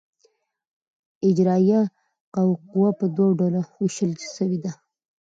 اجرائیه 1.29 1.81
قوه 2.71 2.89
پر 2.99 3.07
دوه 3.15 3.31
ډوله 3.39 3.61
وېشل 3.79 4.11
سوې 4.35 4.57
ده. 4.63 4.71